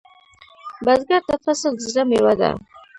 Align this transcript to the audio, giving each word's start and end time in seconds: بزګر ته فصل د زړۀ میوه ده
بزګر 0.85 1.21
ته 1.27 1.35
فصل 1.43 1.71
د 1.77 1.81
زړۀ 1.91 2.03
میوه 2.09 2.33
ده 2.39 2.49